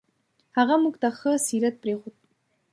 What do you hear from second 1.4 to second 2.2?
سیرت پرېښود.